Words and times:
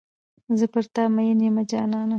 زه 0.57 0.65
پر 0.73 0.85
تا 0.93 1.03
میین 1.15 1.39
یمه 1.45 1.63
جانانه. 1.71 2.09